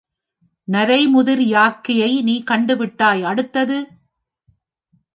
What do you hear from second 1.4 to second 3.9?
யாக்கையை நீ கண்டு விட்டாய் அடுத்தது?